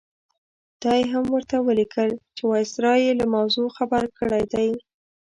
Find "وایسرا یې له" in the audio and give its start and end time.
2.49-3.25